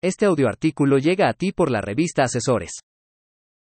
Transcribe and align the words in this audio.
Este 0.00 0.26
audioartículo 0.26 0.98
llega 0.98 1.28
a 1.28 1.32
ti 1.32 1.50
por 1.50 1.72
la 1.72 1.80
revista 1.80 2.22
Asesores. 2.22 2.78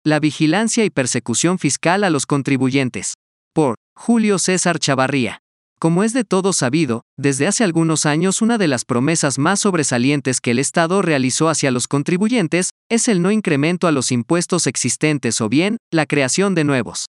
La 0.04 0.20
vigilancia 0.20 0.84
y 0.84 0.90
persecución 0.90 1.58
fiscal 1.58 2.04
a 2.04 2.10
los 2.10 2.26
contribuyentes. 2.26 3.14
Por 3.54 3.76
Julio 3.96 4.38
César 4.38 4.78
Chavarría. 4.78 5.38
Como 5.80 6.04
es 6.04 6.12
de 6.12 6.24
todo 6.24 6.52
sabido, 6.52 7.04
desde 7.18 7.46
hace 7.46 7.64
algunos 7.64 8.04
años 8.04 8.42
una 8.42 8.58
de 8.58 8.68
las 8.68 8.84
promesas 8.84 9.38
más 9.38 9.60
sobresalientes 9.60 10.42
que 10.42 10.50
el 10.50 10.58
Estado 10.58 11.00
realizó 11.00 11.48
hacia 11.48 11.70
los 11.70 11.88
contribuyentes 11.88 12.68
es 12.90 13.08
el 13.08 13.22
no 13.22 13.30
incremento 13.30 13.86
a 13.86 13.92
los 13.92 14.12
impuestos 14.12 14.66
existentes 14.66 15.40
o 15.40 15.48
bien, 15.48 15.78
la 15.90 16.04
creación 16.04 16.54
de 16.54 16.64
nuevos. 16.64 17.06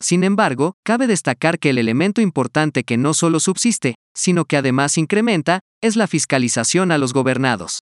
Sin 0.00 0.24
embargo, 0.24 0.76
cabe 0.82 1.06
destacar 1.06 1.58
que 1.58 1.70
el 1.70 1.78
elemento 1.78 2.22
importante 2.22 2.84
que 2.84 2.96
no 2.96 3.12
solo 3.12 3.38
subsiste, 3.38 3.96
sino 4.14 4.46
que 4.46 4.56
además 4.56 4.96
incrementa, 4.96 5.60
es 5.82 5.96
la 5.96 6.06
fiscalización 6.06 6.90
a 6.90 6.96
los 6.96 7.12
gobernados. 7.12 7.80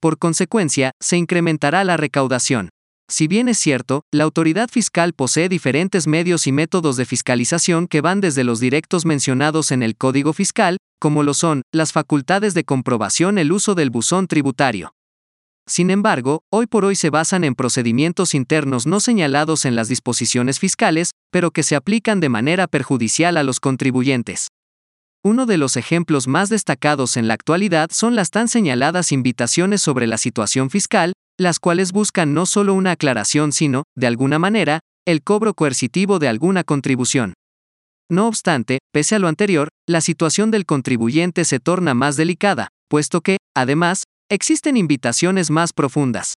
Por 0.00 0.18
consecuencia, 0.18 0.92
se 0.98 1.18
incrementará 1.18 1.84
la 1.84 1.98
recaudación. 1.98 2.70
Si 3.10 3.28
bien 3.28 3.48
es 3.48 3.58
cierto, 3.58 4.02
la 4.12 4.24
autoridad 4.24 4.70
fiscal 4.70 5.12
posee 5.12 5.50
diferentes 5.50 6.06
medios 6.06 6.46
y 6.46 6.52
métodos 6.52 6.96
de 6.96 7.04
fiscalización 7.04 7.86
que 7.86 8.00
van 8.00 8.20
desde 8.20 8.44
los 8.44 8.60
directos 8.60 9.04
mencionados 9.04 9.72
en 9.72 9.82
el 9.82 9.96
Código 9.96 10.32
Fiscal, 10.32 10.78
como 11.00 11.22
lo 11.22 11.34
son 11.34 11.62
las 11.72 11.92
facultades 11.92 12.54
de 12.54 12.64
comprobación, 12.64 13.36
el 13.36 13.52
uso 13.52 13.74
del 13.74 13.90
buzón 13.90 14.26
tributario. 14.26 14.94
Sin 15.66 15.90
embargo, 15.90 16.44
hoy 16.50 16.66
por 16.66 16.84
hoy 16.84 16.96
se 16.96 17.10
basan 17.10 17.44
en 17.44 17.54
procedimientos 17.54 18.34
internos 18.34 18.86
no 18.86 19.00
señalados 19.00 19.64
en 19.66 19.76
las 19.76 19.88
disposiciones 19.88 20.58
fiscales, 20.58 21.10
pero 21.30 21.50
que 21.50 21.62
se 21.62 21.76
aplican 21.76 22.20
de 22.20 22.28
manera 22.28 22.68
perjudicial 22.68 23.36
a 23.36 23.42
los 23.42 23.60
contribuyentes. 23.60 24.48
Uno 25.22 25.44
de 25.44 25.58
los 25.58 25.76
ejemplos 25.76 26.26
más 26.28 26.48
destacados 26.48 27.18
en 27.18 27.28
la 27.28 27.34
actualidad 27.34 27.90
son 27.92 28.14
las 28.14 28.30
tan 28.30 28.48
señaladas 28.48 29.12
invitaciones 29.12 29.82
sobre 29.82 30.06
la 30.06 30.16
situación 30.16 30.70
fiscal, 30.70 31.12
las 31.38 31.58
cuales 31.58 31.92
buscan 31.92 32.32
no 32.32 32.46
solo 32.46 32.72
una 32.72 32.92
aclaración 32.92 33.52
sino, 33.52 33.82
de 33.94 34.06
alguna 34.06 34.38
manera, 34.38 34.80
el 35.06 35.22
cobro 35.22 35.52
coercitivo 35.52 36.18
de 36.18 36.28
alguna 36.28 36.64
contribución. 36.64 37.34
No 38.10 38.28
obstante, 38.28 38.78
pese 38.94 39.14
a 39.14 39.18
lo 39.18 39.28
anterior, 39.28 39.68
la 39.86 40.00
situación 40.00 40.50
del 40.50 40.64
contribuyente 40.64 41.44
se 41.44 41.60
torna 41.60 41.92
más 41.92 42.16
delicada, 42.16 42.68
puesto 42.88 43.20
que, 43.20 43.36
además, 43.54 44.04
existen 44.30 44.78
invitaciones 44.78 45.50
más 45.50 45.74
profundas. 45.74 46.32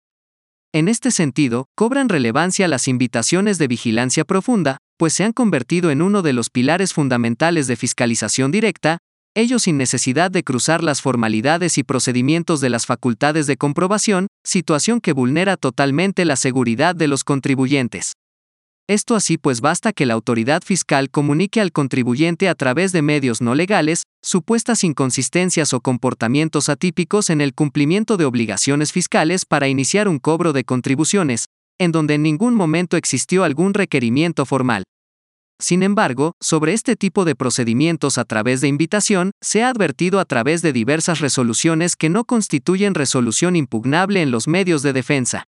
En 0.74 0.89
este 0.89 1.12
sentido, 1.12 1.67
cobran 1.77 2.08
relevancia 2.08 2.67
las 2.67 2.89
invitaciones 2.89 3.58
de 3.58 3.69
vigilancia 3.69 4.24
profunda, 4.24 4.78
pues 4.96 5.12
se 5.12 5.24
han 5.24 5.32
convertido 5.32 5.90
en 5.90 6.02
uno 6.02 6.22
de 6.22 6.32
los 6.32 6.50
pilares 6.50 6.92
fundamentales 6.92 7.66
de 7.66 7.76
fiscalización 7.76 8.50
directa, 8.50 8.98
ello 9.34 9.58
sin 9.58 9.78
necesidad 9.78 10.30
de 10.30 10.42
cruzar 10.44 10.84
las 10.84 11.00
formalidades 11.00 11.78
y 11.78 11.84
procedimientos 11.84 12.60
de 12.60 12.68
las 12.68 12.84
facultades 12.84 13.46
de 13.46 13.56
comprobación, 13.56 14.26
situación 14.44 15.00
que 15.00 15.12
vulnera 15.12 15.56
totalmente 15.56 16.24
la 16.24 16.36
seguridad 16.36 16.94
de 16.94 17.08
los 17.08 17.24
contribuyentes. 17.24 18.12
Esto 18.88 19.14
así 19.14 19.38
pues 19.38 19.60
basta 19.60 19.92
que 19.92 20.06
la 20.06 20.14
autoridad 20.14 20.60
fiscal 20.62 21.08
comunique 21.08 21.60
al 21.60 21.72
contribuyente 21.72 22.48
a 22.48 22.54
través 22.54 22.92
de 22.92 23.00
medios 23.00 23.40
no 23.40 23.54
legales, 23.54 24.02
supuestas 24.22 24.84
inconsistencias 24.84 25.72
o 25.72 25.80
comportamientos 25.80 26.68
atípicos 26.68 27.30
en 27.30 27.40
el 27.40 27.54
cumplimiento 27.54 28.16
de 28.16 28.24
obligaciones 28.24 28.92
fiscales 28.92 29.46
para 29.46 29.68
iniciar 29.68 30.08
un 30.08 30.18
cobro 30.18 30.52
de 30.52 30.64
contribuciones, 30.64 31.46
en 31.83 31.92
donde 31.92 32.14
en 32.14 32.22
ningún 32.22 32.55
momento 32.55 32.97
existió 32.97 33.44
algún 33.44 33.75
requerimiento 33.75 34.47
formal. 34.47 34.84
Sin 35.61 35.83
embargo, 35.83 36.33
sobre 36.41 36.72
este 36.72 36.97
tipo 36.97 37.24
de 37.24 37.36
procedimientos 37.36 38.19
a 38.19 38.24
través 38.24 38.61
de 38.61 38.69
invitación, 38.69 39.30
se 39.41 39.62
ha 39.62 39.69
advertido 39.69 40.19
a 40.19 40.24
través 40.24 40.61
de 40.61 40.72
diversas 40.72 41.20
resoluciones 41.20 41.94
que 41.94 42.08
no 42.08 42.24
constituyen 42.24 42.94
resolución 42.94 43.55
impugnable 43.55 44.22
en 44.22 44.33
los 44.33 44.48
medios 44.48 44.83
de 44.83 44.92
defensa. 44.92 45.44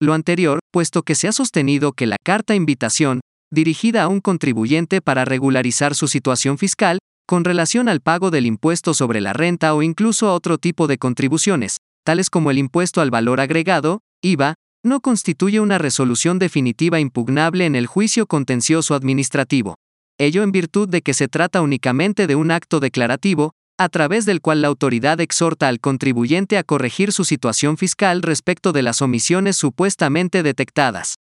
Lo 0.00 0.14
anterior, 0.14 0.60
puesto 0.72 1.02
que 1.02 1.14
se 1.14 1.26
ha 1.26 1.32
sostenido 1.32 1.92
que 1.92 2.06
la 2.06 2.16
carta 2.22 2.54
invitación, 2.54 3.20
dirigida 3.50 4.04
a 4.04 4.08
un 4.08 4.20
contribuyente 4.20 5.00
para 5.00 5.24
regularizar 5.24 5.94
su 5.94 6.08
situación 6.08 6.56
fiscal, 6.56 6.98
con 7.26 7.44
relación 7.44 7.88
al 7.88 8.00
pago 8.00 8.30
del 8.30 8.46
impuesto 8.46 8.94
sobre 8.94 9.20
la 9.20 9.32
renta 9.32 9.74
o 9.74 9.82
incluso 9.82 10.28
a 10.28 10.34
otro 10.34 10.58
tipo 10.58 10.86
de 10.86 10.98
contribuciones, 10.98 11.78
tales 12.04 12.30
como 12.30 12.50
el 12.50 12.58
impuesto 12.58 13.00
al 13.00 13.10
valor 13.10 13.40
agregado, 13.40 14.00
IVA, 14.22 14.54
no 14.82 15.00
constituye 15.00 15.60
una 15.60 15.78
resolución 15.78 16.38
definitiva 16.38 16.98
impugnable 16.98 17.66
en 17.66 17.76
el 17.76 17.86
juicio 17.86 18.26
contencioso 18.26 18.94
administrativo. 18.94 19.76
Ello 20.18 20.42
en 20.42 20.52
virtud 20.52 20.88
de 20.88 21.02
que 21.02 21.14
se 21.14 21.28
trata 21.28 21.62
únicamente 21.62 22.26
de 22.26 22.34
un 22.34 22.50
acto 22.50 22.80
declarativo, 22.80 23.52
a 23.78 23.88
través 23.88 24.26
del 24.26 24.40
cual 24.40 24.62
la 24.62 24.68
autoridad 24.68 25.20
exhorta 25.20 25.68
al 25.68 25.80
contribuyente 25.80 26.58
a 26.58 26.62
corregir 26.62 27.12
su 27.12 27.24
situación 27.24 27.76
fiscal 27.76 28.22
respecto 28.22 28.72
de 28.72 28.82
las 28.82 29.02
omisiones 29.02 29.56
supuestamente 29.56 30.42
detectadas. 30.42 31.16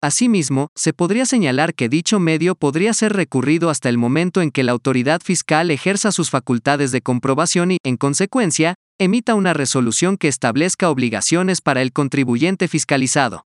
Asimismo, 0.00 0.68
se 0.74 0.92
podría 0.92 1.24
señalar 1.24 1.74
que 1.74 1.88
dicho 1.88 2.20
medio 2.20 2.54
podría 2.56 2.92
ser 2.92 3.14
recurrido 3.14 3.70
hasta 3.70 3.88
el 3.88 3.96
momento 3.96 4.42
en 4.42 4.50
que 4.50 4.62
la 4.62 4.72
autoridad 4.72 5.22
fiscal 5.22 5.70
ejerza 5.70 6.12
sus 6.12 6.30
facultades 6.30 6.92
de 6.92 7.00
comprobación 7.00 7.72
y, 7.72 7.78
en 7.84 7.96
consecuencia, 7.96 8.74
emita 8.98 9.34
una 9.34 9.52
resolución 9.52 10.16
que 10.16 10.28
establezca 10.28 10.88
obligaciones 10.90 11.60
para 11.60 11.82
el 11.82 11.92
contribuyente 11.92 12.68
fiscalizado. 12.68 13.46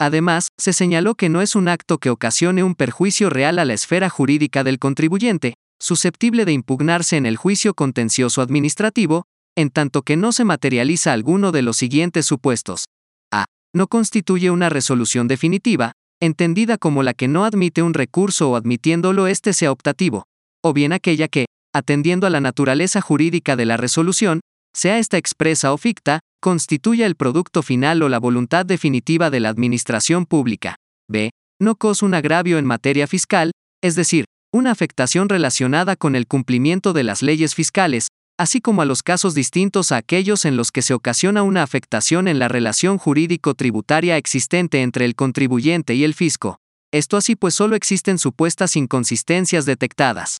Además, 0.00 0.48
se 0.58 0.72
señaló 0.72 1.14
que 1.14 1.28
no 1.28 1.42
es 1.42 1.54
un 1.54 1.68
acto 1.68 1.98
que 1.98 2.10
ocasione 2.10 2.64
un 2.64 2.74
perjuicio 2.74 3.30
real 3.30 3.60
a 3.60 3.64
la 3.64 3.74
esfera 3.74 4.10
jurídica 4.10 4.64
del 4.64 4.80
contribuyente, 4.80 5.54
susceptible 5.80 6.44
de 6.44 6.52
impugnarse 6.52 7.16
en 7.16 7.24
el 7.24 7.36
juicio 7.36 7.74
contencioso 7.74 8.42
administrativo, 8.42 9.26
en 9.56 9.70
tanto 9.70 10.02
que 10.02 10.16
no 10.16 10.32
se 10.32 10.44
materializa 10.44 11.12
alguno 11.12 11.52
de 11.52 11.62
los 11.62 11.76
siguientes 11.76 12.26
supuestos. 12.26 12.86
A. 13.30 13.44
No 13.72 13.86
constituye 13.86 14.50
una 14.50 14.70
resolución 14.70 15.28
definitiva, 15.28 15.92
entendida 16.20 16.78
como 16.78 17.02
la 17.02 17.14
que 17.14 17.28
no 17.28 17.44
admite 17.44 17.82
un 17.82 17.94
recurso 17.94 18.50
o 18.50 18.56
admitiéndolo 18.56 19.28
éste 19.28 19.52
sea 19.52 19.70
optativo, 19.70 20.24
o 20.62 20.72
bien 20.72 20.92
aquella 20.92 21.28
que, 21.28 21.46
atendiendo 21.74 22.26
a 22.26 22.30
la 22.30 22.40
naturaleza 22.40 23.00
jurídica 23.00 23.56
de 23.56 23.66
la 23.66 23.76
resolución, 23.76 24.40
sea 24.74 24.98
esta 24.98 25.18
expresa 25.18 25.72
o 25.72 25.78
ficta, 25.78 26.20
constituya 26.40 27.06
el 27.06 27.14
producto 27.14 27.62
final 27.62 28.02
o 28.02 28.08
la 28.08 28.18
voluntad 28.18 28.66
definitiva 28.66 29.30
de 29.30 29.40
la 29.40 29.48
administración 29.48 30.26
pública. 30.26 30.76
B. 31.08 31.30
No 31.60 31.76
cause 31.76 32.04
un 32.04 32.14
agravio 32.14 32.58
en 32.58 32.64
materia 32.64 33.06
fiscal, 33.06 33.52
es 33.82 33.94
decir, 33.94 34.24
una 34.52 34.70
afectación 34.70 35.28
relacionada 35.28 35.96
con 35.96 36.14
el 36.16 36.26
cumplimiento 36.26 36.92
de 36.92 37.04
las 37.04 37.22
leyes 37.22 37.54
fiscales, 37.54 38.08
así 38.38 38.60
como 38.60 38.82
a 38.82 38.84
los 38.84 39.02
casos 39.02 39.34
distintos 39.34 39.92
a 39.92 39.98
aquellos 39.98 40.44
en 40.44 40.56
los 40.56 40.72
que 40.72 40.82
se 40.82 40.94
ocasiona 40.94 41.42
una 41.42 41.62
afectación 41.62 42.28
en 42.28 42.38
la 42.38 42.48
relación 42.48 42.98
jurídico-tributaria 42.98 44.16
existente 44.16 44.82
entre 44.82 45.04
el 45.04 45.14
contribuyente 45.14 45.94
y 45.94 46.04
el 46.04 46.14
fisco. 46.14 46.58
Esto 46.92 47.16
así 47.16 47.36
pues 47.36 47.54
solo 47.54 47.76
existen 47.76 48.18
supuestas 48.18 48.76
inconsistencias 48.76 49.64
detectadas. 49.64 50.38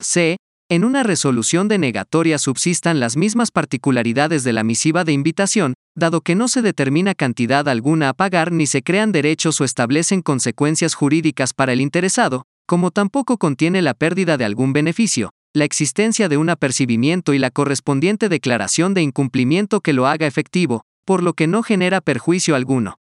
C. 0.00 0.36
En 0.70 0.84
una 0.84 1.02
resolución 1.02 1.66
denegatoria 1.66 2.36
subsistan 2.36 3.00
las 3.00 3.16
mismas 3.16 3.50
particularidades 3.50 4.44
de 4.44 4.52
la 4.52 4.64
misiva 4.64 5.02
de 5.02 5.12
invitación, 5.12 5.72
dado 5.96 6.20
que 6.20 6.34
no 6.34 6.46
se 6.46 6.60
determina 6.60 7.14
cantidad 7.14 7.66
alguna 7.70 8.10
a 8.10 8.12
pagar 8.12 8.52
ni 8.52 8.66
se 8.66 8.82
crean 8.82 9.10
derechos 9.10 9.62
o 9.62 9.64
establecen 9.64 10.20
consecuencias 10.20 10.92
jurídicas 10.92 11.54
para 11.54 11.72
el 11.72 11.80
interesado, 11.80 12.44
como 12.66 12.90
tampoco 12.90 13.38
contiene 13.38 13.80
la 13.80 13.94
pérdida 13.94 14.36
de 14.36 14.44
algún 14.44 14.74
beneficio, 14.74 15.30
la 15.54 15.64
existencia 15.64 16.28
de 16.28 16.36
un 16.36 16.50
apercibimiento 16.50 17.32
y 17.32 17.38
la 17.38 17.50
correspondiente 17.50 18.28
declaración 18.28 18.92
de 18.92 19.00
incumplimiento 19.00 19.80
que 19.80 19.94
lo 19.94 20.06
haga 20.06 20.26
efectivo, 20.26 20.82
por 21.06 21.22
lo 21.22 21.32
que 21.32 21.46
no 21.46 21.62
genera 21.62 22.02
perjuicio 22.02 22.54
alguno. 22.54 22.98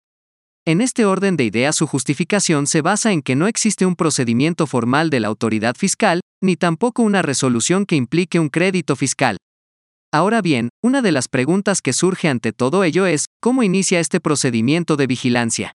En 0.64 0.80
este 0.80 1.04
orden 1.04 1.36
de 1.36 1.42
ideas 1.42 1.74
su 1.74 1.88
justificación 1.88 2.68
se 2.68 2.82
basa 2.82 3.10
en 3.10 3.22
que 3.22 3.34
no 3.34 3.48
existe 3.48 3.84
un 3.84 3.96
procedimiento 3.96 4.68
formal 4.68 5.10
de 5.10 5.18
la 5.18 5.26
autoridad 5.26 5.74
fiscal, 5.76 6.20
ni 6.40 6.54
tampoco 6.54 7.02
una 7.02 7.20
resolución 7.20 7.84
que 7.84 7.96
implique 7.96 8.38
un 8.38 8.48
crédito 8.48 8.94
fiscal. 8.94 9.38
Ahora 10.12 10.40
bien, 10.40 10.68
una 10.80 11.02
de 11.02 11.10
las 11.10 11.26
preguntas 11.26 11.82
que 11.82 11.92
surge 11.92 12.28
ante 12.28 12.52
todo 12.52 12.84
ello 12.84 13.06
es, 13.06 13.24
¿cómo 13.40 13.64
inicia 13.64 13.98
este 13.98 14.20
procedimiento 14.20 14.96
de 14.96 15.08
vigilancia? 15.08 15.72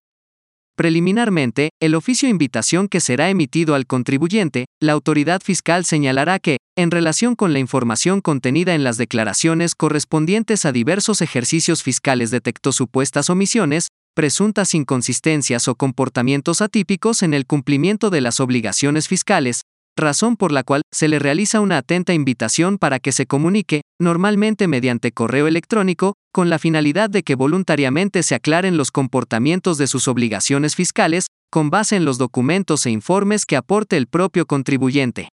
Preliminarmente, 0.74 1.70
el 1.82 1.94
oficio 1.94 2.28
invitación 2.28 2.88
que 2.88 3.00
será 3.00 3.28
emitido 3.28 3.74
al 3.74 3.84
contribuyente, 3.84 4.66
la 4.80 4.92
autoridad 4.92 5.42
fiscal 5.42 5.84
señalará 5.84 6.38
que, 6.38 6.58
en 6.78 6.90
relación 6.90 7.34
con 7.34 7.52
la 7.52 7.58
información 7.58 8.22
contenida 8.22 8.74
en 8.74 8.84
las 8.84 8.96
declaraciones 8.96 9.74
correspondientes 9.74 10.64
a 10.64 10.72
diversos 10.72 11.20
ejercicios 11.20 11.82
fiscales 11.82 12.30
detectó 12.30 12.70
supuestas 12.70 13.28
omisiones, 13.28 13.88
presuntas 14.18 14.74
inconsistencias 14.74 15.68
o 15.68 15.76
comportamientos 15.76 16.60
atípicos 16.60 17.22
en 17.22 17.34
el 17.34 17.46
cumplimiento 17.46 18.10
de 18.10 18.20
las 18.20 18.40
obligaciones 18.40 19.06
fiscales, 19.06 19.60
razón 19.96 20.36
por 20.36 20.50
la 20.50 20.64
cual 20.64 20.82
se 20.92 21.06
le 21.06 21.20
realiza 21.20 21.60
una 21.60 21.78
atenta 21.78 22.14
invitación 22.14 22.78
para 22.78 22.98
que 22.98 23.12
se 23.12 23.26
comunique, 23.26 23.82
normalmente 24.00 24.66
mediante 24.66 25.12
correo 25.12 25.46
electrónico, 25.46 26.14
con 26.32 26.50
la 26.50 26.58
finalidad 26.58 27.08
de 27.08 27.22
que 27.22 27.36
voluntariamente 27.36 28.24
se 28.24 28.34
aclaren 28.34 28.76
los 28.76 28.90
comportamientos 28.90 29.78
de 29.78 29.86
sus 29.86 30.08
obligaciones 30.08 30.74
fiscales, 30.74 31.26
con 31.48 31.70
base 31.70 31.94
en 31.94 32.04
los 32.04 32.18
documentos 32.18 32.86
e 32.86 32.90
informes 32.90 33.46
que 33.46 33.54
aporte 33.54 33.96
el 33.96 34.08
propio 34.08 34.46
contribuyente. 34.46 35.28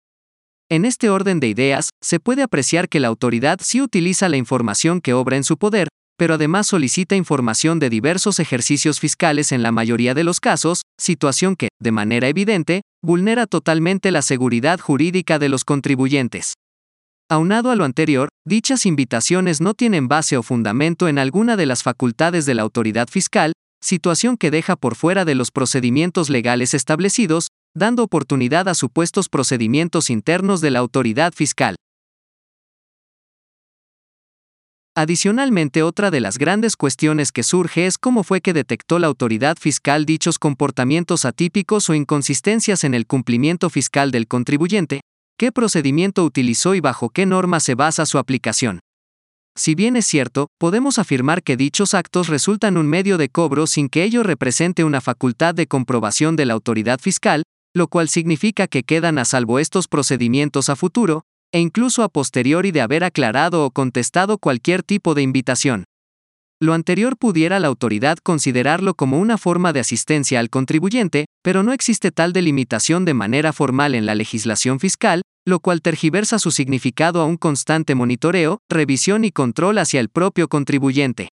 En 0.69 0.83
este 0.83 1.09
orden 1.09 1.39
de 1.39 1.47
ideas, 1.47 1.87
se 2.03 2.19
puede 2.19 2.41
apreciar 2.43 2.89
que 2.89 2.99
la 2.99 3.07
autoridad 3.07 3.59
sí 3.63 3.79
utiliza 3.79 4.27
la 4.27 4.35
información 4.35 4.99
que 4.99 5.13
obra 5.13 5.37
en 5.37 5.45
su 5.45 5.55
poder, 5.55 5.87
pero 6.17 6.35
además 6.35 6.67
solicita 6.67 7.15
información 7.15 7.79
de 7.79 7.89
diversos 7.89 8.39
ejercicios 8.39 8.99
fiscales 8.99 9.51
en 9.51 9.63
la 9.63 9.71
mayoría 9.71 10.13
de 10.13 10.23
los 10.23 10.39
casos, 10.39 10.81
situación 10.99 11.55
que, 11.55 11.69
de 11.81 11.91
manera 11.91 12.27
evidente, 12.27 12.81
vulnera 13.03 13.47
totalmente 13.47 14.11
la 14.11 14.21
seguridad 14.21 14.79
jurídica 14.79 15.39
de 15.39 15.49
los 15.49 15.65
contribuyentes. 15.65 16.53
Aunado 17.29 17.71
a 17.71 17.75
lo 17.75 17.85
anterior, 17.85 18.29
dichas 18.45 18.85
invitaciones 18.85 19.59
no 19.59 19.73
tienen 19.73 20.07
base 20.07 20.37
o 20.37 20.43
fundamento 20.43 21.07
en 21.07 21.17
alguna 21.17 21.55
de 21.55 21.65
las 21.65 21.81
facultades 21.81 22.45
de 22.45 22.53
la 22.53 22.61
autoridad 22.61 23.07
fiscal, 23.07 23.53
situación 23.83 24.37
que 24.37 24.51
deja 24.51 24.75
por 24.75 24.95
fuera 24.95 25.25
de 25.25 25.35
los 25.35 25.51
procedimientos 25.51 26.29
legales 26.29 26.73
establecidos, 26.73 27.47
dando 27.75 28.03
oportunidad 28.03 28.69
a 28.69 28.75
supuestos 28.75 29.29
procedimientos 29.29 30.09
internos 30.09 30.61
de 30.61 30.71
la 30.71 30.79
autoridad 30.79 31.33
fiscal. 31.33 31.75
Adicionalmente, 34.95 35.81
otra 35.81 36.11
de 36.11 36.19
las 36.19 36.37
grandes 36.37 36.75
cuestiones 36.75 37.31
que 37.31 37.41
surge 37.41 37.87
es 37.87 37.97
cómo 37.97 38.23
fue 38.23 38.41
que 38.41 38.53
detectó 38.53 38.99
la 38.99 39.07
autoridad 39.07 39.57
fiscal 39.59 40.05
dichos 40.05 40.37
comportamientos 40.37 41.25
atípicos 41.25 41.89
o 41.89 41.95
inconsistencias 41.95 42.83
en 42.83 42.93
el 42.93 43.07
cumplimiento 43.07 43.71
fiscal 43.71 44.11
del 44.11 44.27
contribuyente, 44.27 45.01
qué 45.35 45.51
procedimiento 45.51 46.23
utilizó 46.23 46.75
y 46.75 46.79
bajo 46.79 47.09
qué 47.09 47.25
norma 47.25 47.59
se 47.59 47.73
basa 47.73 48.05
su 48.05 48.19
aplicación. 48.19 48.81
Si 49.55 49.73
bien 49.73 49.95
es 49.95 50.05
cierto, 50.05 50.49
podemos 50.59 50.99
afirmar 50.99 51.41
que 51.41 51.57
dichos 51.57 51.95
actos 51.95 52.27
resultan 52.27 52.77
un 52.77 52.87
medio 52.87 53.17
de 53.17 53.29
cobro 53.29 53.65
sin 53.65 53.89
que 53.89 54.03
ello 54.03 54.21
represente 54.21 54.83
una 54.83 55.01
facultad 55.01 55.55
de 55.55 55.65
comprobación 55.65 56.35
de 56.35 56.45
la 56.45 56.53
autoridad 56.53 56.99
fiscal, 56.99 57.41
lo 57.73 57.87
cual 57.87 58.09
significa 58.09 58.67
que 58.67 58.83
quedan 58.83 59.17
a 59.17 59.25
salvo 59.25 59.57
estos 59.57 59.87
procedimientos 59.87 60.69
a 60.69 60.75
futuro, 60.75 61.23
e 61.53 61.59
incluso 61.59 62.03
a 62.03 62.09
posteriori 62.09 62.71
de 62.71 62.81
haber 62.81 63.03
aclarado 63.03 63.63
o 63.63 63.71
contestado 63.71 64.37
cualquier 64.37 64.83
tipo 64.83 65.13
de 65.13 65.21
invitación. 65.21 65.85
Lo 66.59 66.73
anterior 66.73 67.17
pudiera 67.17 67.59
la 67.59 67.67
autoridad 67.67 68.17
considerarlo 68.23 68.95
como 68.95 69.19
una 69.19 69.37
forma 69.37 69.71
de 69.73 69.81
asistencia 69.81 70.39
al 70.39 70.49
contribuyente, 70.49 71.25
pero 71.43 71.61
no 71.61 71.73
existe 71.73 72.11
tal 72.11 72.33
delimitación 72.33 73.05
de 73.05 73.13
manera 73.13 73.53
formal 73.53 73.95
en 73.95 74.05
la 74.05 74.15
legislación 74.15 74.79
fiscal, 74.79 75.21
lo 75.45 75.59
cual 75.59 75.81
tergiversa 75.81 76.39
su 76.39 76.51
significado 76.51 77.21
a 77.21 77.25
un 77.25 77.37
constante 77.37 77.95
monitoreo, 77.95 78.59
revisión 78.69 79.25
y 79.25 79.31
control 79.31 79.77
hacia 79.77 79.99
el 79.99 80.09
propio 80.09 80.47
contribuyente. 80.47 81.29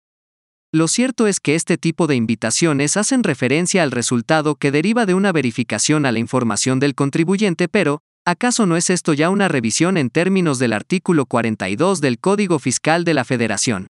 Lo 0.73 0.87
cierto 0.87 1.27
es 1.27 1.39
que 1.39 1.55
este 1.55 1.77
tipo 1.77 2.07
de 2.07 2.15
invitaciones 2.15 2.95
hacen 2.95 3.23
referencia 3.23 3.83
al 3.83 3.91
resultado 3.91 4.55
que 4.55 4.71
deriva 4.71 5.05
de 5.05 5.13
una 5.13 5.31
verificación 5.31 6.05
a 6.05 6.11
la 6.11 6.19
información 6.19 6.79
del 6.79 6.93
contribuyente, 6.93 7.67
pero, 7.67 7.99
¿Acaso 8.23 8.67
no 8.67 8.77
es 8.77 8.91
esto 8.91 9.13
ya 9.13 9.31
una 9.31 9.47
revisión 9.47 9.97
en 9.97 10.11
términos 10.11 10.59
del 10.59 10.73
artículo 10.73 11.25
42 11.25 12.01
del 12.01 12.19
Código 12.19 12.59
Fiscal 12.59 13.03
de 13.03 13.15
la 13.15 13.25
Federación? 13.25 13.87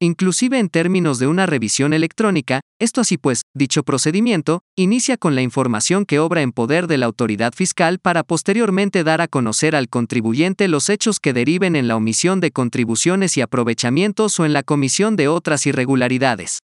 Inclusive 0.00 0.60
en 0.60 0.68
términos 0.68 1.18
de 1.18 1.26
una 1.26 1.44
revisión 1.44 1.92
electrónica, 1.92 2.60
esto 2.80 3.00
así 3.00 3.18
pues, 3.18 3.42
dicho 3.56 3.82
procedimiento, 3.82 4.60
inicia 4.76 5.16
con 5.16 5.34
la 5.34 5.42
información 5.42 6.06
que 6.06 6.20
obra 6.20 6.42
en 6.42 6.52
poder 6.52 6.86
de 6.86 6.98
la 6.98 7.06
autoridad 7.06 7.52
fiscal 7.52 7.98
para 7.98 8.22
posteriormente 8.22 9.02
dar 9.02 9.20
a 9.20 9.26
conocer 9.26 9.74
al 9.74 9.88
contribuyente 9.88 10.68
los 10.68 10.88
hechos 10.88 11.18
que 11.18 11.32
deriven 11.32 11.74
en 11.74 11.88
la 11.88 11.96
omisión 11.96 12.38
de 12.38 12.52
contribuciones 12.52 13.36
y 13.36 13.40
aprovechamientos 13.40 14.38
o 14.38 14.46
en 14.46 14.52
la 14.52 14.62
comisión 14.62 15.16
de 15.16 15.26
otras 15.26 15.66
irregularidades. 15.66 16.60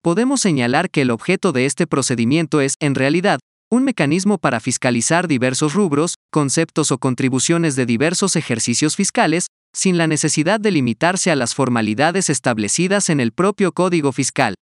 Podemos 0.00 0.40
señalar 0.40 0.88
que 0.88 1.02
el 1.02 1.10
objeto 1.10 1.52
de 1.52 1.66
este 1.66 1.86
procedimiento 1.86 2.62
es, 2.62 2.76
en 2.80 2.94
realidad, 2.94 3.40
un 3.74 3.84
mecanismo 3.84 4.38
para 4.38 4.60
fiscalizar 4.60 5.26
diversos 5.26 5.74
rubros, 5.74 6.14
conceptos 6.30 6.92
o 6.92 6.98
contribuciones 6.98 7.76
de 7.76 7.86
diversos 7.86 8.36
ejercicios 8.36 8.96
fiscales, 8.96 9.48
sin 9.74 9.98
la 9.98 10.06
necesidad 10.06 10.60
de 10.60 10.70
limitarse 10.70 11.30
a 11.30 11.36
las 11.36 11.54
formalidades 11.54 12.30
establecidas 12.30 13.10
en 13.10 13.18
el 13.18 13.32
propio 13.32 13.72
Código 13.72 14.12
Fiscal. 14.12 14.54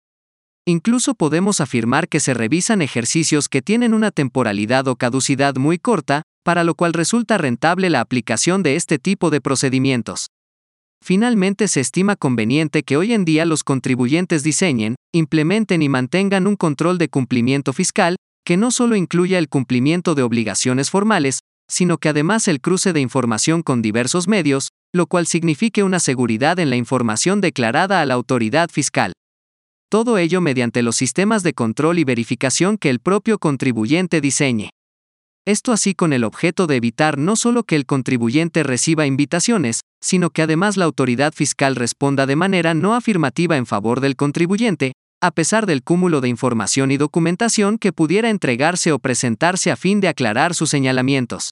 Incluso 0.67 1.15
podemos 1.15 1.61
afirmar 1.61 2.09
que 2.09 2.21
se 2.21 2.35
revisan 2.35 2.83
ejercicios 2.83 3.49
que 3.49 3.63
tienen 3.63 3.95
una 3.95 4.13
temporalidad 4.13 4.87
o 4.87 4.95
caducidad 4.95 5.57
muy 5.57 5.79
corta, 5.79 6.23
para 6.45 6.63
lo 6.63 6.75
cual 6.75 6.93
resulta 6.93 7.39
rentable 7.39 7.91
la 7.91 8.01
aplicación 8.01 8.63
de 8.63 8.77
este 8.77 8.99
tipo 8.99 9.31
de 9.31 9.41
procedimientos. 9.41 10.29
Finalmente 11.03 11.67
se 11.67 11.81
estima 11.81 12.15
conveniente 12.15 12.83
que 12.83 12.97
hoy 12.97 13.15
en 13.15 13.25
día 13.25 13.47
los 13.47 13.65
contribuyentes 13.65 14.43
diseñen, 14.43 14.97
implementen 15.13 15.83
y 15.83 15.89
mantengan 15.89 16.47
un 16.47 16.57
control 16.57 16.99
de 16.99 17.09
cumplimiento 17.09 17.73
fiscal, 17.73 18.17
que 18.45 18.57
no 18.57 18.71
solo 18.71 18.97
incluya 18.97 19.39
el 19.39 19.49
cumplimiento 19.49 20.15
de 20.15 20.23
obligaciones 20.23 20.91
formales, 20.91 21.41
sino 21.71 21.99
que 21.99 22.09
además 22.09 22.49
el 22.49 22.61
cruce 22.61 22.93
de 22.93 23.01
información 23.01 23.63
con 23.63 23.81
diversos 23.81 24.27
medios, 24.27 24.69
lo 24.93 25.07
cual 25.07 25.27
signifique 25.27 25.83
una 25.83 26.01
seguridad 26.01 26.59
en 26.59 26.69
la 26.69 26.77
información 26.77 27.41
declarada 27.41 28.01
a 28.01 28.07
la 28.07 28.15
autoridad 28.15 28.71
fiscal. 28.71 29.13
Todo 29.89 30.19
ello 30.19 30.41
mediante 30.41 30.83
los 30.83 30.97
sistemas 30.97 31.43
de 31.43 31.53
control 31.53 31.99
y 31.99 32.05
verificación 32.05 32.77
que 32.77 32.91
el 32.91 33.01
propio 33.01 33.39
contribuyente 33.39 34.21
diseñe. 34.21 34.71
Esto 35.47 35.73
así 35.73 35.95
con 35.95 36.13
el 36.13 36.25
objeto 36.25 36.67
de 36.67 36.77
evitar 36.77 37.19
no 37.19 37.35
solo 37.35 37.65
que 37.65 37.75
el 37.75 37.87
contribuyente 37.87 38.63
reciba 38.63 39.07
invitaciones, 39.07 39.81
sino 40.01 40.31
que 40.31 40.43
además 40.43 40.77
la 40.77 40.85
autoridad 40.85 41.33
fiscal 41.33 41.77
responda 41.77 42.27
de 42.27 42.37
manera 42.37 42.75
no 42.75 42.95
afirmativa 42.95 43.57
en 43.57 43.67
favor 43.67 44.01
del 44.01 44.17
contribuyente, 44.17 44.93
a 45.23 45.31
pesar 45.31 45.67
del 45.67 45.83
cúmulo 45.83 46.21
de 46.21 46.29
información 46.29 46.91
y 46.91 46.97
documentación 46.97 47.77
que 47.77 47.93
pudiera 47.93 48.31
entregarse 48.31 48.93
o 48.93 48.99
presentarse 48.99 49.71
a 49.71 49.77
fin 49.77 50.01
de 50.01 50.09
aclarar 50.09 50.55
sus 50.55 50.71
señalamientos. 50.71 51.51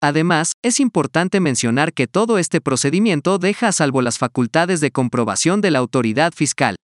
Además, 0.00 0.52
es 0.62 0.80
importante 0.80 1.40
mencionar 1.40 1.92
que 1.92 2.06
todo 2.06 2.38
este 2.38 2.60
procedimiento 2.60 3.38
deja 3.38 3.68
a 3.68 3.72
salvo 3.72 4.02
las 4.02 4.18
facultades 4.18 4.80
de 4.80 4.90
comprobación 4.90 5.60
de 5.60 5.70
la 5.70 5.78
autoridad 5.78 6.32
fiscal. 6.34 6.76